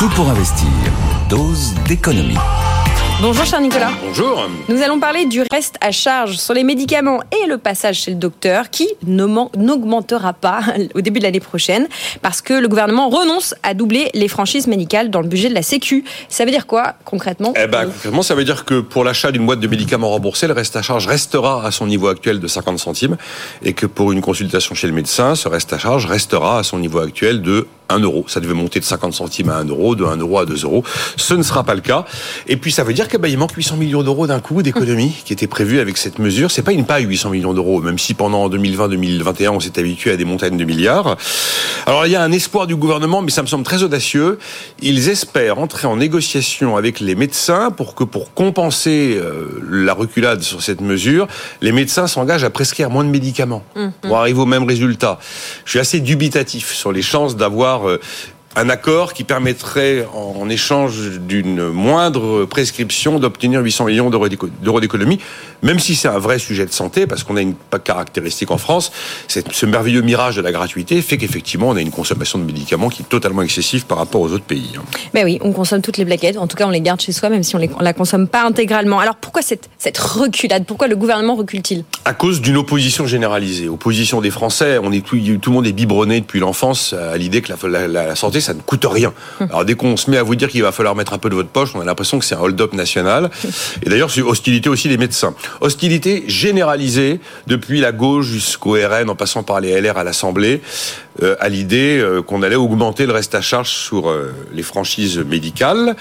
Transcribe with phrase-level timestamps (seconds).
[0.00, 0.66] Tout pour investir.
[1.28, 2.38] Dose d'économie.
[3.20, 3.90] Bonjour cher Nicolas.
[4.02, 4.48] Bonjour.
[4.70, 8.16] Nous allons parler du reste à charge sur les médicaments et le passage chez le
[8.16, 10.62] docteur qui n'augmentera pas
[10.94, 11.86] au début de l'année prochaine
[12.22, 15.60] parce que le gouvernement renonce à doubler les franchises médicales dans le budget de la
[15.60, 16.02] Sécu.
[16.30, 19.44] Ça veut dire quoi concrètement Eh ben, concrètement, ça veut dire que pour l'achat d'une
[19.44, 22.78] boîte de médicaments remboursés, le reste à charge restera à son niveau actuel de 50
[22.78, 23.18] centimes
[23.62, 26.78] et que pour une consultation chez le médecin, ce reste à charge restera à son
[26.78, 28.24] niveau actuel de 1 euro.
[28.28, 30.84] Ça devait monter de 50 centimes à 1 euro, de 1 euro à 2 euros.
[31.16, 32.04] Ce ne sera pas le cas.
[32.46, 35.46] Et puis ça veut dire qu'il manque 800 millions d'euros d'un coup d'économie qui était
[35.46, 36.50] prévu avec cette mesure.
[36.50, 40.16] C'est pas une paille 800 millions d'euros, même si pendant 2020-2021 on s'est habitué à
[40.16, 41.16] des montagnes de milliards.
[41.86, 44.38] Alors il y a un espoir du gouvernement, mais ça me semble très audacieux.
[44.82, 50.42] Ils espèrent entrer en négociation avec les médecins pour que pour compenser euh, la reculade
[50.42, 51.26] sur cette mesure,
[51.60, 53.88] les médecins s'engagent à prescrire moins de médicaments mmh.
[54.02, 55.18] pour arriver au même résultat.
[55.64, 58.00] Je suis assez dubitatif sur les chances d'avoir euh,
[58.56, 65.20] un accord qui permettrait, en, échange d'une moindre prescription, d'obtenir 800 millions d'euros d'économie,
[65.62, 68.90] même si c'est un vrai sujet de santé, parce qu'on a une caractéristique en France,
[69.28, 73.02] ce merveilleux mirage de la gratuité fait qu'effectivement, on a une consommation de médicaments qui
[73.02, 74.72] est totalement excessive par rapport aux autres pays.
[75.14, 77.28] Mais oui, on consomme toutes les plaquettes, en tout cas on les garde chez soi,
[77.28, 78.98] même si on ne la consomme pas intégralement.
[78.98, 80.64] Alors pourquoi cette, cette reculade?
[80.66, 81.84] Pourquoi le gouvernement recule-t-il?
[82.04, 83.68] À cause d'une opposition généralisée.
[83.68, 87.40] Opposition des Français, on est tout, tout le monde est biberonné depuis l'enfance à l'idée
[87.40, 89.12] que la, la, la santé ça ne coûte rien.
[89.40, 91.34] Alors dès qu'on se met à vous dire qu'il va falloir mettre un peu de
[91.34, 93.30] votre poche, on a l'impression que c'est un hold-up national.
[93.82, 95.34] Et d'ailleurs, c'est hostilité aussi des médecins.
[95.60, 100.60] Hostilité généralisée depuis la gauche jusqu'au RN, en passant par les LR à l'Assemblée,
[101.22, 105.18] euh, à l'idée euh, qu'on allait augmenter le reste à charge sur euh, les franchises
[105.18, 105.96] médicales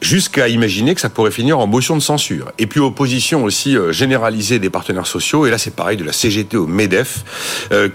[0.00, 2.52] jusqu'à imaginer que ça pourrait finir en motion de censure.
[2.58, 6.12] Et puis opposition aussi euh, généralisée des partenaires sociaux, et là c'est pareil de la
[6.12, 7.24] CGT au MEDEF,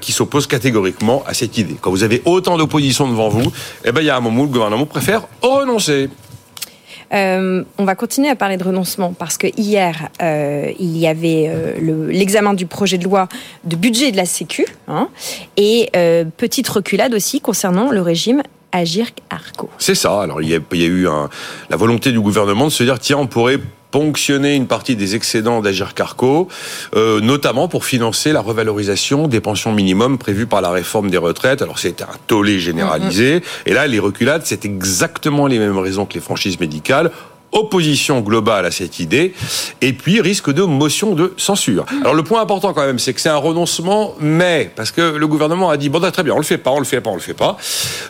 [0.02, 1.78] qui s'oppose catégoriquement à cette idée.
[1.80, 3.52] Quand vous avez autant d'opposition devant vous,
[3.86, 6.10] eh ben il y a un moment où le gouvernement préfère renoncer.
[7.14, 11.52] Euh, on va continuer à parler de renoncement parce que hier, il y avait
[12.10, 13.28] l'examen du projet de loi
[13.64, 15.10] de budget de la Sécu hein,
[15.58, 15.90] et
[16.38, 19.70] petite reculade aussi concernant le régime Agir Arco.
[19.78, 20.22] C'est ça.
[20.22, 21.08] Alors il y a, eu
[21.70, 23.60] la volonté du gouvernement de se dire tiens on pourrait
[23.92, 26.48] ponctionner une partie des excédents d'Agir Carco,
[26.96, 31.62] euh, notamment pour financer la revalorisation des pensions minimum prévues par la réforme des retraites.
[31.62, 33.40] Alors c'était un tollé généralisé.
[33.40, 33.68] Mm-hmm.
[33.68, 37.12] Et là, les reculades, c'est exactement les mêmes raisons que les franchises médicales
[37.52, 39.34] opposition globale à cette idée,
[39.82, 41.86] et puis risque de motion de censure.
[42.02, 45.28] Alors le point important quand même, c'est que c'est un renoncement, mais parce que le
[45.28, 47.10] gouvernement a dit bon bah, très bien, on le fait pas, on le fait pas,
[47.10, 47.58] on le fait pas.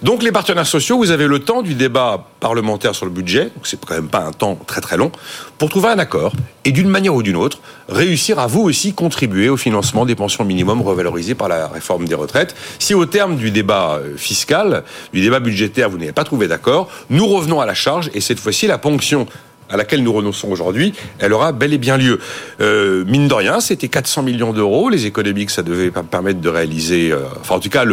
[0.03, 3.65] Donc les partenaires sociaux, vous avez le temps du débat parlementaire sur le budget, donc
[3.65, 5.11] c'est quand même pas un temps très très long,
[5.57, 6.33] pour trouver un accord
[6.65, 7.59] et d'une manière ou d'une autre
[7.89, 12.15] réussir à vous aussi contribuer au financement des pensions minimum revalorisées par la réforme des
[12.15, 12.55] retraites.
[12.79, 16.87] Si au terme du débat euh, fiscal, du débat budgétaire, vous n'avez pas trouvé d'accord,
[17.09, 19.27] nous revenons à la charge et cette fois-ci la ponction
[19.71, 22.19] à laquelle nous renonçons aujourd'hui, elle aura bel et bien lieu.
[22.59, 26.49] Euh, mine de rien, c'était 400 millions d'euros, les économies que ça devait permettre de
[26.49, 27.85] réaliser, euh, enfin en tout cas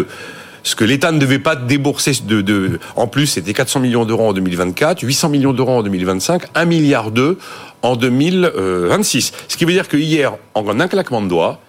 [0.65, 4.29] ce que l'État ne devait pas débourser de, de en plus, c'était 400 millions d'euros
[4.29, 7.37] en 2024, 800 millions d'euros en 2025, 1 milliard d'euros
[7.83, 9.33] en 2026.
[9.47, 11.61] Ce qui veut dire que hier, en un claquement de doigts,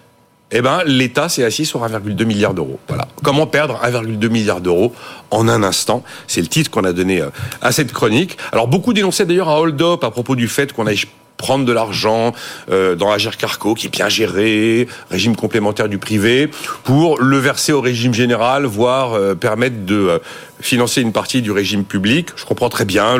[0.50, 2.78] eh ben, l'État s'est assis sur 1,2 milliard d'euros.
[2.88, 3.06] Voilà.
[3.22, 4.94] Comment perdre 1,2 milliard d'euros
[5.30, 8.38] en un instant C'est le titre qu'on a donné euh, à cette chronique.
[8.52, 11.02] Alors, beaucoup dénonçaient d'ailleurs un hold-up à propos du fait qu'on aille
[11.36, 12.34] prendre de l'argent
[12.70, 16.50] euh, dans Agir Carco, qui est bien géré, régime complémentaire du privé,
[16.84, 20.20] pour le verser au régime général, voire euh, permettre de
[20.60, 22.28] financer une partie du régime public.
[22.36, 23.16] Je comprends très bien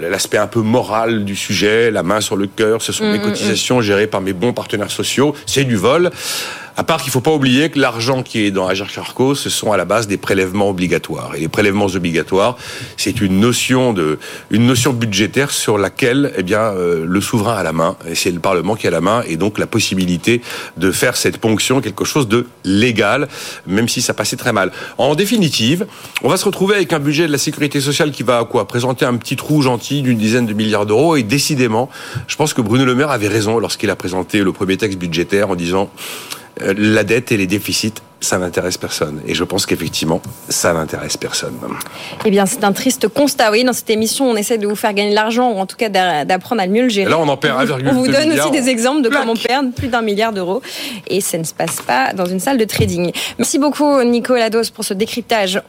[0.00, 3.14] l'aspect un peu moral du sujet, la main sur le cœur, ce sont mes mmh,
[3.14, 3.30] mmh, mmh.
[3.30, 6.10] cotisations gérées par mes bons partenaires sociaux, c'est du vol.
[6.78, 9.48] À part qu'il ne faut pas oublier que l'argent qui est dans Agir Carco, ce
[9.48, 11.34] sont à la base des prélèvements obligatoires.
[11.34, 12.58] Et les prélèvements obligatoires,
[12.98, 14.18] c'est une notion de,
[14.50, 18.30] une notion budgétaire sur laquelle, eh bien, euh, le souverain a la main, et c'est
[18.30, 20.42] le Parlement qui a la main, et donc la possibilité
[20.76, 23.26] de faire cette ponction quelque chose de légal,
[23.66, 24.70] même si ça passait très mal.
[24.98, 25.86] En définitive,
[26.22, 29.06] on va se retrouver avec un budget de la sécurité sociale qui va quoi présenter
[29.06, 31.88] un petit trou gentil d'une dizaine de milliards d'euros, et décidément,
[32.26, 35.48] je pense que Bruno Le Maire avait raison lorsqu'il a présenté le premier texte budgétaire
[35.48, 35.90] en disant
[36.60, 39.20] la dette et les déficits, ça n'intéresse personne.
[39.26, 41.54] Et je pense qu'effectivement, ça n'intéresse personne.
[42.24, 43.50] Eh bien, c'est un triste constat.
[43.50, 45.76] Oui, dans cette émission, on essaie de vous faire gagner de l'argent, ou en tout
[45.76, 45.88] cas
[46.24, 47.10] d'apprendre à mieux le gérer.
[47.10, 49.88] là, on en perd 1,2 On vous donne aussi des exemples de comment perdre plus
[49.88, 50.62] d'un milliard d'euros.
[51.08, 53.12] Et ça ne se passe pas dans une salle de trading.
[53.38, 55.60] Merci beaucoup, Nicolas Dos, pour ce décryptage.